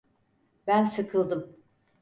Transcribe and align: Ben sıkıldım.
Ben 0.67 0.85
sıkıldım. 0.85 1.55